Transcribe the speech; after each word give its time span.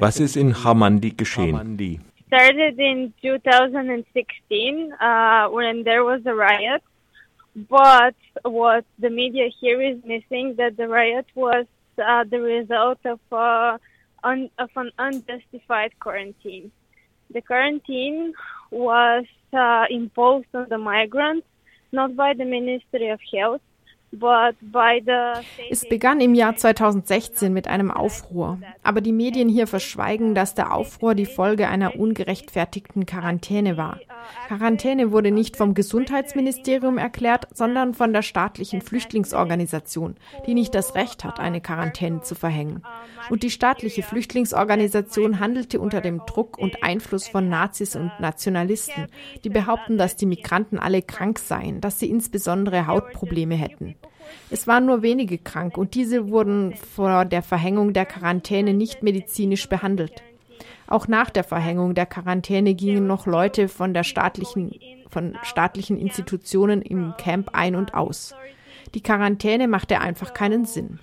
Was 0.00 0.18
ist 0.18 0.36
in 0.36 0.52
Hamandi 0.64 1.10
geschehen? 1.10 2.00
Started 2.26 2.78
in 2.78 3.14
2016 3.22 4.92
uh, 4.92 5.48
when 5.48 5.84
there 5.84 6.02
was 6.02 6.20
a 6.26 6.34
riot, 6.34 6.82
but 7.68 8.16
what 8.42 8.84
the 8.98 9.10
media 9.10 9.48
here 9.60 9.80
is 9.80 9.96
missing 10.04 10.56
that 10.56 10.76
the 10.76 10.88
riot 10.88 11.26
was 11.36 11.66
uh, 11.98 12.24
the 12.24 12.40
result 12.40 12.98
of, 13.04 13.20
uh, 13.30 13.78
un 14.24 14.50
of 14.58 14.70
an 14.74 14.90
unjustified 14.98 15.92
quarantine. 16.00 16.72
The 17.32 17.40
quarantine 17.40 18.32
was 18.72 19.24
uh, 19.52 19.84
imposed 19.88 20.48
on 20.52 20.66
the 20.68 20.78
migrants, 20.78 21.46
not 21.92 22.16
by 22.16 22.34
the 22.34 22.44
Ministry 22.44 23.08
of 23.10 23.20
Health, 23.32 23.62
Es 25.70 25.88
begann 25.88 26.20
im 26.20 26.34
Jahr 26.34 26.56
2016 26.56 27.52
mit 27.52 27.68
einem 27.68 27.90
Aufruhr. 27.90 28.58
Aber 28.82 29.00
die 29.00 29.12
Medien 29.12 29.48
hier 29.48 29.66
verschweigen, 29.66 30.34
dass 30.34 30.54
der 30.54 30.74
Aufruhr 30.74 31.14
die 31.14 31.26
Folge 31.26 31.68
einer 31.68 31.94
ungerechtfertigten 31.96 33.06
Quarantäne 33.06 33.76
war. 33.76 34.00
Quarantäne 34.48 35.12
wurde 35.12 35.30
nicht 35.30 35.56
vom 35.56 35.74
Gesundheitsministerium 35.74 36.98
erklärt, 36.98 37.48
sondern 37.54 37.94
von 37.94 38.12
der 38.12 38.22
staatlichen 38.22 38.82
Flüchtlingsorganisation, 38.82 40.16
die 40.46 40.54
nicht 40.54 40.74
das 40.74 40.94
Recht 40.94 41.24
hat, 41.24 41.40
eine 41.40 41.60
Quarantäne 41.60 42.22
zu 42.22 42.34
verhängen. 42.34 42.82
Und 43.28 43.42
die 43.42 43.50
staatliche 43.50 44.02
Flüchtlingsorganisation 44.02 45.40
handelte 45.40 45.80
unter 45.80 46.00
dem 46.00 46.22
Druck 46.26 46.58
und 46.58 46.82
Einfluss 46.82 47.28
von 47.28 47.48
Nazis 47.48 47.96
und 47.96 48.10
Nationalisten, 48.18 49.06
die 49.44 49.50
behaupten, 49.50 49.98
dass 49.98 50.16
die 50.16 50.26
Migranten 50.26 50.78
alle 50.78 51.02
krank 51.02 51.38
seien, 51.38 51.80
dass 51.80 51.98
sie 51.98 52.10
insbesondere 52.10 52.86
Hautprobleme 52.86 53.54
hätten. 53.54 53.94
Es 54.50 54.66
waren 54.66 54.86
nur 54.86 55.02
wenige 55.02 55.38
krank 55.38 55.76
und 55.76 55.94
diese 55.94 56.28
wurden 56.28 56.74
vor 56.74 57.24
der 57.24 57.42
Verhängung 57.42 57.92
der 57.92 58.06
Quarantäne 58.06 58.74
nicht 58.74 59.02
medizinisch 59.02 59.68
behandelt. 59.68 60.22
Auch 60.90 61.06
nach 61.06 61.30
der 61.30 61.44
Verhängung 61.44 61.94
der 61.94 62.04
Quarantäne 62.04 62.74
gingen 62.74 63.06
noch 63.06 63.24
Leute 63.26 63.68
von 63.68 63.94
der 63.94 64.02
staatlichen, 64.02 64.74
von 65.08 65.38
staatlichen 65.44 65.96
Institutionen 65.96 66.82
im 66.82 67.14
Camp 67.16 67.50
ein 67.52 67.76
und 67.76 67.94
aus. 67.94 68.34
Die 68.94 69.02
Quarantäne 69.02 69.68
machte 69.68 70.00
einfach 70.00 70.34
keinen 70.34 70.64
Sinn. 70.64 70.98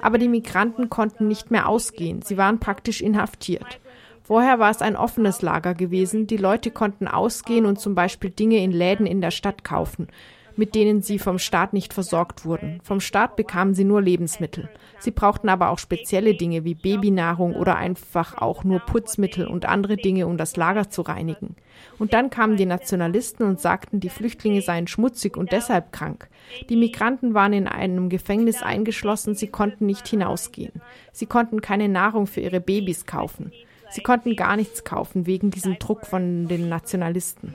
Aber 0.00 0.18
die 0.18 0.28
Migranten 0.28 0.88
konnten 0.90 1.26
nicht 1.26 1.50
mehr 1.50 1.68
ausgehen. 1.68 2.22
Sie 2.22 2.38
waren 2.38 2.60
praktisch 2.60 3.00
inhaftiert. 3.00 3.80
Vorher 4.22 4.60
war 4.60 4.70
es 4.70 4.80
ein 4.80 4.96
offenes 4.96 5.42
Lager 5.42 5.74
gewesen. 5.74 6.28
Die 6.28 6.36
Leute 6.36 6.70
konnten 6.70 7.08
ausgehen 7.08 7.66
und 7.66 7.80
zum 7.80 7.96
Beispiel 7.96 8.30
Dinge 8.30 8.58
in 8.62 8.70
Läden 8.70 9.06
in 9.06 9.20
der 9.20 9.32
Stadt 9.32 9.64
kaufen 9.64 10.06
mit 10.56 10.74
denen 10.74 11.02
sie 11.02 11.18
vom 11.18 11.38
Staat 11.38 11.72
nicht 11.72 11.92
versorgt 11.92 12.44
wurden. 12.44 12.80
Vom 12.82 13.00
Staat 13.00 13.36
bekamen 13.36 13.74
sie 13.74 13.84
nur 13.84 14.02
Lebensmittel. 14.02 14.68
Sie 14.98 15.10
brauchten 15.10 15.48
aber 15.48 15.70
auch 15.70 15.78
spezielle 15.78 16.34
Dinge 16.34 16.64
wie 16.64 16.74
Babynahrung 16.74 17.54
oder 17.54 17.76
einfach 17.76 18.38
auch 18.38 18.64
nur 18.64 18.80
Putzmittel 18.80 19.46
und 19.46 19.66
andere 19.66 19.96
Dinge, 19.96 20.26
um 20.26 20.36
das 20.36 20.56
Lager 20.56 20.90
zu 20.90 21.02
reinigen. 21.02 21.56
Und 21.98 22.12
dann 22.12 22.30
kamen 22.30 22.56
die 22.56 22.66
Nationalisten 22.66 23.46
und 23.46 23.60
sagten, 23.60 24.00
die 24.00 24.08
Flüchtlinge 24.08 24.62
seien 24.62 24.86
schmutzig 24.86 25.36
und 25.36 25.52
deshalb 25.52 25.92
krank. 25.92 26.28
Die 26.68 26.76
Migranten 26.76 27.34
waren 27.34 27.52
in 27.52 27.68
einem 27.68 28.08
Gefängnis 28.08 28.62
eingeschlossen, 28.62 29.34
sie 29.34 29.48
konnten 29.48 29.86
nicht 29.86 30.06
hinausgehen. 30.06 30.82
Sie 31.12 31.26
konnten 31.26 31.60
keine 31.60 31.88
Nahrung 31.88 32.26
für 32.26 32.40
ihre 32.40 32.60
Babys 32.60 33.06
kaufen. 33.06 33.52
Sie 33.90 34.02
konnten 34.02 34.36
gar 34.36 34.56
nichts 34.56 34.84
kaufen 34.84 35.26
wegen 35.26 35.50
diesem 35.50 35.78
Druck 35.78 36.06
von 36.06 36.48
den 36.48 36.70
Nationalisten 36.70 37.54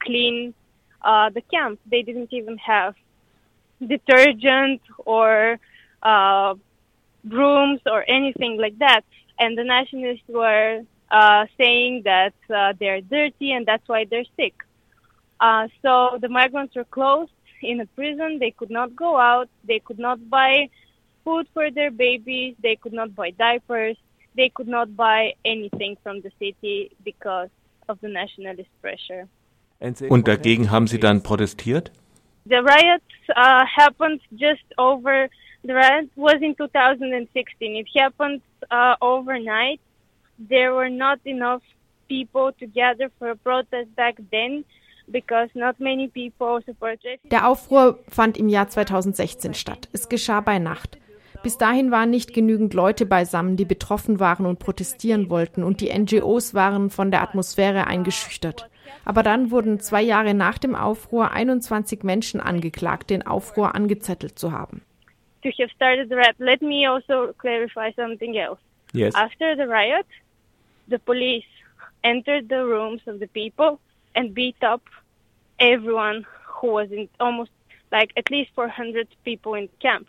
clean 0.00 0.54
uh, 1.02 1.30
the 1.30 1.40
camp. 1.42 1.80
They 1.86 2.02
didn't 2.02 2.32
even 2.32 2.58
have 2.58 2.94
detergent 3.86 4.82
or 4.98 5.58
uh, 6.02 6.54
brooms 7.24 7.80
or 7.86 8.04
anything 8.08 8.58
like 8.58 8.78
that. 8.78 9.02
And 9.38 9.56
the 9.56 9.64
nationalists 9.64 10.28
were 10.28 10.82
uh, 11.10 11.46
saying 11.58 12.02
that 12.04 12.34
uh, 12.54 12.74
they're 12.78 13.00
dirty 13.00 13.52
and 13.52 13.66
that's 13.66 13.86
why 13.88 14.04
they're 14.04 14.24
sick. 14.36 14.54
Uh, 15.40 15.68
so 15.82 16.18
the 16.20 16.28
migrants 16.28 16.76
were 16.76 16.84
closed 16.84 17.32
in 17.62 17.80
a 17.80 17.86
prison. 17.86 18.38
They 18.38 18.50
could 18.50 18.70
not 18.70 18.94
go 18.94 19.18
out. 19.18 19.48
They 19.64 19.78
could 19.78 19.98
not 19.98 20.28
buy 20.28 20.68
food 21.24 21.48
for 21.54 21.70
their 21.70 21.90
babies. 21.90 22.54
They 22.62 22.76
could 22.76 22.92
not 22.92 23.14
buy 23.14 23.30
diapers. 23.30 23.96
They 24.36 24.50
could 24.50 24.68
not 24.68 24.94
buy 24.96 25.34
anything 25.44 25.96
from 26.02 26.20
the 26.20 26.30
city 26.38 26.92
because 27.04 27.48
of 27.88 28.00
the 28.00 28.08
nationalist 28.08 28.68
pressure. 28.80 29.26
Und 29.80 30.28
dagegen 30.28 30.70
haben 30.70 30.86
Sie 30.86 31.00
dann 31.00 31.22
protestiert? 31.22 31.90
The 32.44 32.56
riots 32.56 33.04
uh, 33.30 33.64
happened 33.76 34.20
just 34.30 34.64
over. 34.76 35.28
The 35.62 35.72
riot 35.72 36.10
was 36.16 36.40
in 36.40 36.56
2016. 36.56 37.76
It 37.76 37.88
happened 37.96 38.42
uh, 38.70 38.96
overnight. 39.00 39.80
There 40.38 40.72
were 40.74 40.90
not 40.90 41.18
enough 41.24 41.62
people 42.08 42.52
together 42.58 43.10
for 43.18 43.30
a 43.30 43.34
protest 43.36 43.94
back 43.94 44.16
then. 44.30 44.64
Der 47.30 47.48
Aufruhr 47.48 47.98
fand 48.08 48.38
im 48.38 48.48
Jahr 48.48 48.68
2016 48.68 49.54
statt. 49.54 49.88
Es 49.92 50.08
geschah 50.08 50.40
bei 50.40 50.58
Nacht. 50.58 50.98
Bis 51.42 51.58
dahin 51.58 51.90
waren 51.90 52.10
nicht 52.10 52.34
genügend 52.34 52.74
Leute 52.74 53.06
beisammen, 53.06 53.56
die 53.56 53.64
betroffen 53.64 54.20
waren 54.20 54.46
und 54.46 54.58
protestieren 54.58 55.30
wollten, 55.30 55.64
und 55.64 55.80
die 55.80 55.92
NGOs 55.92 56.54
waren 56.54 56.90
von 56.90 57.10
der 57.10 57.22
Atmosphäre 57.22 57.86
eingeschüchtert. 57.86 58.68
Aber 59.04 59.22
dann 59.22 59.50
wurden 59.50 59.80
zwei 59.80 60.02
Jahre 60.02 60.34
nach 60.34 60.58
dem 60.58 60.74
Aufruhr 60.74 61.30
21 61.32 62.02
Menschen 62.02 62.40
angeklagt, 62.40 63.10
den 63.10 63.26
Aufruhr 63.26 63.74
angezettelt 63.74 64.38
zu 64.38 64.52
haben. 64.52 64.82
To 65.42 65.48
have 65.58 65.70
started 65.74 66.08
the 66.10 66.16
riot, 66.16 66.34
let 66.38 66.60
me 66.60 66.86
also 66.86 67.32
clarify 67.38 67.92
something 67.96 68.36
else. 68.36 68.60
Yes. 68.92 69.14
After 69.14 69.56
the 69.56 69.66
riot, 69.66 70.06
the 70.88 70.98
police 70.98 71.46
entered 72.02 72.48
the 72.48 72.62
rooms 72.62 73.00
of 73.06 73.20
the 73.20 73.26
people 73.26 73.78
and 74.14 74.34
beat 74.34 74.62
up 74.62 74.82
everyone 75.58 76.26
who 76.60 76.72
was 76.72 76.90
in 76.90 77.08
almost 77.18 77.50
like 77.90 78.12
at 78.16 78.30
least 78.30 78.50
400 78.54 79.08
people 79.24 79.54
in 79.54 79.68
camp. 79.80 80.08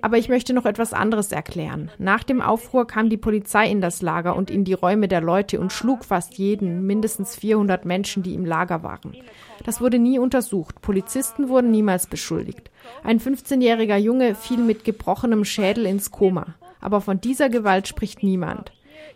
Aber 0.00 0.18
ich 0.18 0.28
möchte 0.28 0.52
noch 0.52 0.66
etwas 0.66 0.92
anderes 0.92 1.32
erklären. 1.32 1.90
Nach 1.98 2.22
dem 2.22 2.40
Aufruhr 2.40 2.86
kam 2.86 3.08
die 3.08 3.16
Polizei 3.16 3.68
in 3.70 3.80
das 3.80 4.02
Lager 4.02 4.36
und 4.36 4.50
in 4.50 4.64
die 4.64 4.72
Räume 4.72 5.08
der 5.08 5.20
Leute 5.20 5.60
und 5.60 5.72
schlug 5.72 6.04
fast 6.04 6.38
jeden, 6.38 6.86
mindestens 6.86 7.36
400 7.36 7.84
Menschen, 7.84 8.22
die 8.22 8.34
im 8.34 8.44
Lager 8.44 8.82
waren. 8.82 9.16
Das 9.64 9.80
wurde 9.80 9.98
nie 9.98 10.18
untersucht. 10.18 10.80
Polizisten 10.82 11.48
wurden 11.48 11.70
niemals 11.70 12.06
beschuldigt. 12.06 12.70
Ein 13.04 13.20
15-jähriger 13.20 13.96
Junge 13.96 14.34
fiel 14.34 14.58
mit 14.58 14.84
gebrochenem 14.84 15.44
Schädel 15.44 15.86
ins 15.86 16.10
Koma. 16.10 16.54
Aber 16.80 17.00
von 17.00 17.20
dieser 17.20 17.48
Gewalt 17.48 17.86
spricht 17.86 18.22
niemand. 18.22 18.72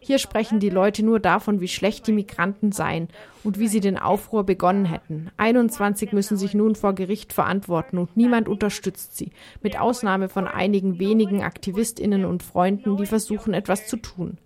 Hier 0.07 0.19
sprechen 0.21 0.61
die 0.61 0.71
Leute 0.71 1.05
nur 1.05 1.19
davon, 1.19 1.61
wie 1.61 1.67
schlecht 1.67 2.07
die 2.07 2.13
Migranten 2.13 2.71
seien 2.71 3.09
und 3.43 3.59
wie 3.59 3.67
sie 3.67 3.81
den 3.81 3.99
Aufruhr 3.99 4.45
begonnen 4.45 4.85
hätten. 4.85 5.33
21 5.37 6.13
müssen 6.13 6.37
sich 6.37 6.55
nun 6.55 6.77
vor 6.77 6.95
Gericht 6.95 7.33
verantworten 7.33 7.99
und 7.99 8.17
niemand 8.17 8.49
unterstützt 8.49 9.17
sie, 9.17 9.33
mit 9.63 9.81
Ausnahme 9.81 10.29
von 10.29 10.47
einigen 10.47 11.01
wenigen 11.01 11.43
Aktivistinnen 11.43 12.25
und 12.25 12.45
Freunden, 12.45 12.97
die 12.97 13.07
versuchen, 13.07 13.53
etwas 13.53 13.89
zu 13.89 13.97
tun. 13.97 14.39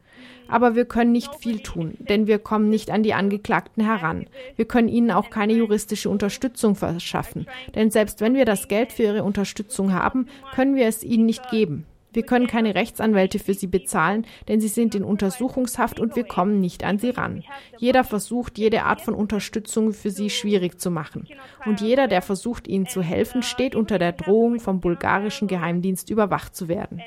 Aber 0.48 0.76
wir 0.76 0.86
können 0.86 1.12
nicht 1.12 1.34
viel 1.34 1.60
tun, 1.60 1.92
denn 1.98 2.26
wir 2.26 2.38
kommen 2.38 2.70
nicht 2.70 2.90
an 2.90 3.02
die 3.02 3.12
Angeklagten 3.12 3.84
heran. 3.84 4.28
Wir 4.56 4.64
können 4.64 4.88
ihnen 4.88 5.10
auch 5.10 5.28
keine 5.28 5.52
juristische 5.52 6.08
Unterstützung 6.08 6.74
verschaffen, 6.74 7.46
denn 7.74 7.90
selbst 7.90 8.22
wenn 8.22 8.34
wir 8.34 8.46
das 8.46 8.66
Geld 8.68 8.94
für 8.94 9.02
ihre 9.02 9.24
Unterstützung 9.24 9.92
haben, 9.92 10.26
können 10.54 10.74
wir 10.74 10.86
es 10.86 11.04
ihnen 11.04 11.26
nicht 11.26 11.50
geben. 11.50 11.84
Wir 12.12 12.22
können 12.24 12.46
keine 12.46 12.74
Rechtsanwälte 12.74 13.38
für 13.38 13.54
sie 13.54 13.66
bezahlen, 13.66 14.26
denn 14.48 14.60
sie 14.60 14.68
sind 14.68 14.94
in 14.94 15.04
Untersuchungshaft 15.04 16.00
und 16.00 16.16
wir 16.16 16.24
kommen 16.24 16.60
nicht 16.60 16.84
an 16.84 16.98
sie 16.98 17.10
ran. 17.10 17.44
Jeder 17.78 18.04
versucht, 18.04 18.58
jede 18.58 18.84
Art 18.84 19.00
von 19.00 19.14
Unterstützung 19.14 19.92
für 19.92 20.10
sie 20.10 20.30
schwierig 20.30 20.80
zu 20.80 20.90
machen. 20.90 21.28
Und 21.66 21.80
jeder, 21.80 22.08
der 22.08 22.22
versucht, 22.22 22.68
ihnen 22.68 22.86
zu 22.86 23.02
helfen, 23.02 23.42
steht 23.42 23.74
unter 23.74 23.98
der 23.98 24.12
Drohung, 24.12 24.60
vom 24.60 24.80
bulgarischen 24.80 25.48
Geheimdienst 25.48 26.10
überwacht 26.10 26.54
zu 26.54 26.68
werden. 26.68 27.02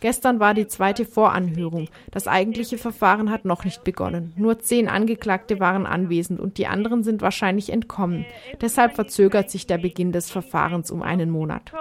Gestern 0.00 0.38
war 0.38 0.54
die 0.54 0.68
zweite 0.68 1.04
Voranhörung. 1.04 1.88
Das 2.10 2.28
eigentliche 2.28 2.78
Verfahren 2.78 3.30
hat 3.30 3.44
noch 3.44 3.64
nicht 3.64 3.84
begonnen. 3.84 4.32
Nur 4.36 4.58
zehn 4.60 4.88
Angeklagte 4.88 5.60
waren 5.60 5.86
anwesend 5.86 6.40
und 6.40 6.58
die 6.58 6.66
anderen 6.66 7.02
sind 7.02 7.20
wahrscheinlich 7.20 7.70
entkommen. 7.70 8.24
Deshalb 8.60 8.94
verzögert 8.94 9.50
sich 9.50 9.66
der 9.66 9.78
Beginn 9.78 10.12
des 10.12 10.30
Verfahrens 10.30 10.90
um 10.90 11.02
einen 11.02 11.30
Monat. 11.30 11.72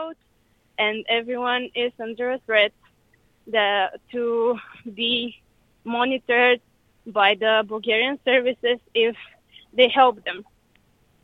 And 0.78 1.06
everyone 1.10 1.70
is 1.76 1.92
under 2.00 2.32
a 2.32 2.40
threat 2.40 2.74
to 4.12 4.60
be 4.94 5.36
monitored 5.84 6.62
by 7.06 7.36
the 7.36 7.64
Bulgarian 7.68 8.20
services 8.26 8.80
if 8.94 9.16
they 9.74 9.88
help 9.88 10.24
them. 10.24 10.44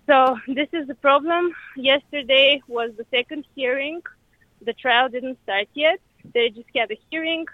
So 0.08 0.38
this 0.48 0.70
is 0.74 0.88
the 0.88 0.96
problem. 0.96 1.54
Yesterday 1.76 2.62
was 2.68 2.92
the 2.98 3.06
second 3.12 3.46
hearing. 3.56 4.02
The 4.62 4.74
trial 4.74 5.10
didn't 5.10 5.38
start 5.44 5.68
yet. 5.74 6.00
They 6.34 6.50
just 6.50 6.70
had 6.76 6.92
a 6.92 7.00
hearing. 7.10 7.46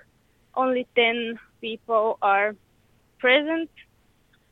Only 0.55 0.87
10 0.95 1.39
people 1.61 2.17
are 2.21 2.55
present. 3.19 3.69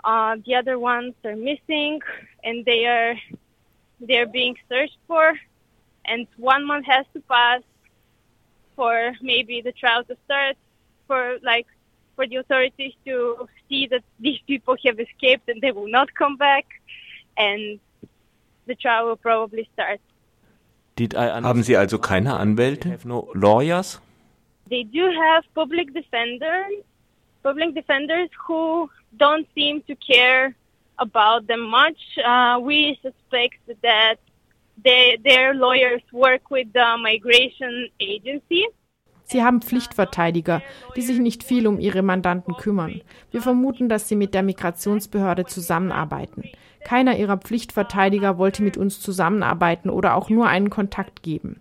Uh, 0.04 0.38
the 0.46 0.56
other 0.56 0.80
ones 0.80 1.14
are 1.26 1.36
missing 1.36 2.00
and 2.44 2.66
they 2.66 2.86
are 2.86 3.16
they're 4.00 4.28
being 4.28 4.56
searched 4.70 4.98
for 5.08 5.34
and 6.08 6.28
one 6.38 6.66
month 6.66 6.86
has 6.86 7.06
to 7.14 7.20
pass 7.22 7.62
for 8.76 9.14
maybe 9.22 9.62
the 9.62 9.72
trial 9.72 10.04
to 10.06 10.16
start, 10.26 10.56
for 11.08 11.38
like 11.44 11.68
for 12.16 12.28
the 12.28 12.38
authorities 12.38 12.94
to 13.06 13.48
see 13.70 13.88
that 13.88 14.04
these 14.20 14.40
people 14.48 14.76
have 14.86 15.00
escaped 15.00 15.50
and 15.50 15.62
they 15.62 15.72
will 15.72 15.90
not 15.90 16.14
come 16.14 16.38
back, 16.38 16.66
and 17.38 17.80
the 18.66 18.76
trial 18.76 19.08
will 19.08 19.18
probably 19.18 19.70
start. 19.74 20.00
Haben 21.00 21.62
Sie 21.62 21.78
also 21.78 22.00
keine 22.00 22.40
Anwälte? 22.40 22.98
No 23.06 23.30
lawyers? 23.36 24.00
They 24.70 24.84
do 24.84 25.12
have 25.12 25.44
public 25.54 25.94
defenders, 25.94 26.74
public 27.44 27.76
defenders 27.76 28.30
who 28.48 28.90
don't 29.16 29.48
seem 29.54 29.82
to 29.84 29.96
care 29.96 30.56
about 30.98 31.48
them 31.48 31.62
much. 31.70 32.00
Uh, 32.24 32.60
we 32.62 33.00
suspect 33.02 33.60
that 33.84 34.18
they, 34.84 35.18
their 35.24 35.54
lawyers 35.54 36.02
work 36.12 36.50
with 36.50 36.68
the 36.74 36.98
migration 37.02 37.90
agency. 38.00 38.66
Sie 39.30 39.44
haben 39.44 39.62
Pflichtverteidiger, 39.62 40.62
die 40.96 41.02
sich 41.02 41.20
nicht 41.20 41.44
viel 41.44 41.68
um 41.68 41.80
ihre 41.80 42.02
Mandanten 42.02 42.56
kümmern. 42.56 43.02
Wir 43.30 43.42
vermuten, 43.42 43.90
dass 43.90 44.08
sie 44.08 44.16
mit 44.16 44.34
der 44.34 44.42
Migrationsbehörde 44.42 45.44
zusammenarbeiten. 45.44 46.46
Keiner 46.86 47.18
ihrer 47.18 47.38
Pflichtverteidiger 47.38 48.38
wollte 48.38 48.64
mit 48.64 48.78
uns 48.78 49.02
zusammenarbeiten 49.02 49.90
oder 49.90 50.16
auch 50.16 50.30
nur 50.30 50.48
einen 50.48 50.70
Kontakt 50.70 51.24
geben. 51.24 51.60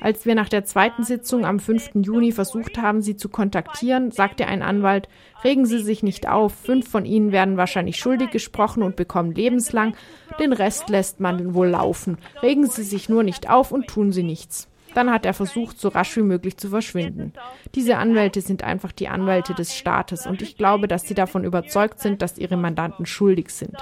Als 0.00 0.26
wir 0.26 0.34
nach 0.34 0.48
der 0.48 0.64
zweiten 0.64 1.04
Sitzung 1.04 1.44
am 1.44 1.58
5. 1.58 1.90
Juni 1.94 2.32
versucht 2.32 2.78
haben, 2.78 3.02
sie 3.02 3.16
zu 3.16 3.28
kontaktieren, 3.28 4.10
sagte 4.10 4.46
ein 4.46 4.62
Anwalt, 4.62 5.08
regen 5.42 5.66
Sie 5.66 5.78
sich 5.78 6.02
nicht 6.02 6.28
auf, 6.28 6.54
fünf 6.54 6.88
von 6.88 7.04
Ihnen 7.04 7.32
werden 7.32 7.56
wahrscheinlich 7.56 7.96
schuldig 7.96 8.30
gesprochen 8.30 8.82
und 8.82 8.96
bekommen 8.96 9.32
lebenslang, 9.32 9.96
den 10.38 10.52
Rest 10.52 10.88
lässt 10.88 11.20
man 11.20 11.54
wohl 11.54 11.68
laufen. 11.68 12.18
Regen 12.42 12.66
Sie 12.66 12.82
sich 12.82 13.08
nur 13.08 13.22
nicht 13.22 13.48
auf 13.48 13.72
und 13.72 13.86
tun 13.86 14.12
Sie 14.12 14.22
nichts. 14.22 14.68
Dann 14.94 15.10
hat 15.10 15.26
er 15.26 15.34
versucht, 15.34 15.78
so 15.78 15.88
rasch 15.88 16.16
wie 16.16 16.22
möglich 16.22 16.56
zu 16.56 16.70
verschwinden. 16.70 17.34
Diese 17.74 17.98
Anwälte 17.98 18.40
sind 18.40 18.64
einfach 18.64 18.92
die 18.92 19.08
Anwälte 19.08 19.52
des 19.52 19.76
Staates 19.76 20.26
und 20.26 20.40
ich 20.40 20.56
glaube, 20.56 20.88
dass 20.88 21.06
sie 21.06 21.12
davon 21.12 21.44
überzeugt 21.44 22.00
sind, 22.00 22.22
dass 22.22 22.38
ihre 22.38 22.56
Mandanten 22.56 23.04
schuldig 23.04 23.50
sind. 23.50 23.76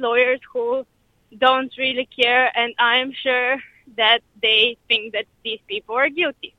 lawyers 0.00 0.40
are 1.32 1.62
just 1.62 1.78
like 1.78 1.78
state 1.78 1.78
lawyers 1.78 1.78
who 1.78 1.78
don't 1.78 1.78
really 1.78 2.08
care, 2.22 2.50
and 2.56 2.74
I'm 2.78 3.12
sure 3.12 3.58
that 3.96 4.20
they 4.42 4.76
think 4.88 5.12
that 5.12 5.26
these 5.44 5.60
people 5.68 5.94
are 5.96 6.10
guilty. 6.10 6.54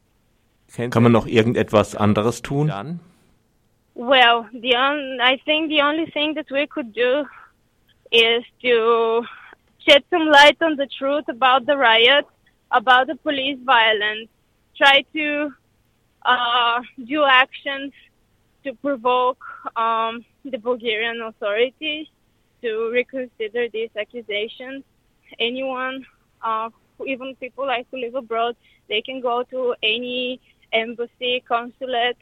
Kann 0.76 1.04
man 1.04 1.12
noch 1.12 1.28
irgendetwas 1.28 1.96
anderes 1.96 2.42
tun? 2.42 3.00
Well, 3.96 4.48
the 4.54 4.76
on, 4.76 5.22
I 5.22 5.38
think 5.46 5.70
the 5.70 5.82
only 5.82 6.06
thing 6.06 6.36
that 6.36 6.52
we 6.52 6.68
could 6.68 6.94
do 6.94 7.26
is 8.12 8.44
to 8.62 9.26
shed 9.88 10.04
some 10.10 10.28
light 10.28 10.62
on 10.62 10.76
the 10.76 10.88
truth 10.98 11.28
about 11.30 11.66
the 11.66 11.78
riot, 11.78 12.26
about 12.72 13.08
the 13.08 13.16
police 13.16 13.58
violence, 13.66 14.30
try 14.78 15.04
to 15.14 15.54
uh, 16.26 16.82
do 17.06 17.24
actions 17.24 17.94
to 18.64 18.74
provoke 18.74 19.44
um, 19.76 20.26
the 20.44 20.58
Bulgarian 20.58 21.22
authorities 21.22 22.08
to 22.68 22.92
reconsider 22.92 23.70
these 23.70 23.90
accusations. 23.98 24.84
Anyone, 25.40 26.06
uh, 26.42 26.70
even 27.06 27.36
people 27.36 27.66
like 27.66 27.88
who 27.92 27.98
live 28.00 28.16
abroad, 28.16 28.56
they 28.90 29.02
can 29.02 29.22
go 29.22 29.44
to 29.44 29.76
any 29.82 30.42
embassy, 30.74 31.44
consulate 31.48 32.18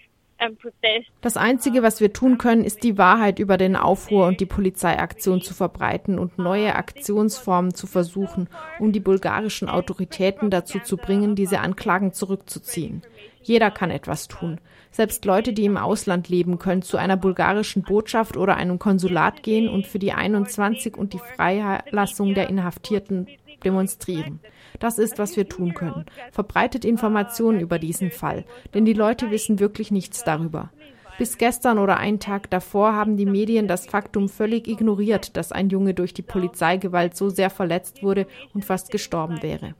Das 1.22 1.38
Einzige, 1.38 1.82
was 1.82 2.02
wir 2.02 2.12
tun 2.12 2.38
können, 2.38 2.64
ist 2.64 2.84
die 2.84 2.98
Wahrheit 2.98 3.40
über 3.40 3.58
den 3.58 3.76
Aufruhr 3.76 4.28
und 4.28 4.40
die 4.40 4.46
Polizeiaktion 4.46 5.42
zu 5.42 5.54
verbreiten 5.54 6.20
und 6.20 6.38
neue 6.38 6.76
Aktionsformen 6.76 7.74
zu 7.74 7.88
versuchen, 7.88 8.50
um 8.80 8.92
die 8.92 9.00
bulgarischen 9.00 9.70
Autoritäten 9.70 10.50
dazu 10.50 10.80
zu 10.80 10.98
bringen, 10.98 11.36
diese 11.36 11.60
Anklagen 11.60 12.14
zurückzuziehen. 12.14 13.02
Jeder 13.42 13.72
kann 13.72 13.92
etwas 13.92 14.28
tun. 14.28 14.60
Selbst 14.92 15.26
Leute, 15.26 15.54
die 15.54 15.66
im 15.66 15.78
Ausland 15.78 16.30
leben, 16.30 16.58
können 16.58 16.82
zu 16.82 16.98
einer 16.98 17.18
bulgarischen 17.18 17.84
Botschaft 17.84 18.38
oder 18.38 18.56
einem 18.56 18.80
Konsulat 18.80 19.44
gehen 19.44 19.70
und 19.70 19.86
für 19.86 20.00
die 20.00 20.14
21 20.14 20.98
und 20.98 21.14
die 21.14 21.20
Freilassung 21.20 22.34
der 22.34 22.50
Inhaftierten 22.50 23.28
demonstrieren. 23.63 24.40
Das 24.80 24.98
ist, 24.98 25.19
was 25.19 25.38
wir 25.38 25.48
tun 25.48 25.74
können. 25.74 26.06
Verbreitet 26.31 26.86
Informationen 26.86 27.60
über 27.60 27.80
diesen 27.80 28.12
Fall, 28.12 28.46
denn 28.74 28.86
die 28.86 28.94
Leute 28.94 29.31
wissen 29.31 29.60
wirklich 29.60 29.92
nichts 29.92 30.24
darüber. 30.24 30.72
Bis 31.18 31.38
gestern 31.38 31.80
oder 31.80 31.98
einen 31.98 32.19
Tag 32.19 32.50
davor 32.50 32.94
haben 32.94 33.16
die 33.16 33.25
Medien 33.25 33.69
das 33.69 33.86
Faktum 33.86 34.28
völlig 34.28 34.68
ignoriert, 34.68 35.38
dass 35.38 35.54
ein 35.54 35.69
Junge 35.69 35.94
durch 35.94 36.13
die 36.13 36.22
Polizeigewalt 36.22 37.16
so 37.16 37.30
sehr 37.30 37.50
verletzt 37.50 38.04
wurde 38.04 38.28
und 38.54 38.66
fast 38.66 38.92
gestorben 38.92 39.42
wäre. 39.42 39.75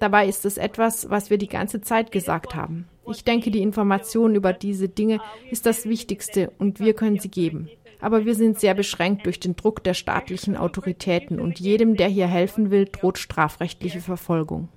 Dabei 0.00 0.26
ist 0.26 0.46
es 0.46 0.56
etwas, 0.56 1.10
was 1.10 1.28
wir 1.28 1.38
die 1.38 1.48
ganze 1.48 1.80
Zeit 1.80 2.12
gesagt 2.12 2.54
haben. 2.54 2.86
Ich 3.10 3.24
denke, 3.24 3.50
die 3.50 3.62
Information 3.62 4.34
über 4.34 4.52
diese 4.52 4.88
Dinge 4.88 5.20
ist 5.50 5.66
das 5.66 5.86
Wichtigste 5.86 6.52
und 6.58 6.78
wir 6.78 6.94
können 6.94 7.18
sie 7.18 7.30
geben. 7.30 7.68
Aber 8.00 8.24
wir 8.24 8.34
sind 8.34 8.60
sehr 8.60 8.74
beschränkt 8.74 9.26
durch 9.26 9.40
den 9.40 9.56
Druck 9.56 9.82
der 9.82 9.94
staatlichen 9.94 10.56
Autoritäten 10.56 11.40
und 11.40 11.58
jedem, 11.58 11.96
der 11.96 12.08
hier 12.08 12.28
helfen 12.28 12.70
will, 12.70 12.86
droht 12.86 13.18
strafrechtliche 13.18 14.00
Verfolgung. 14.00 14.68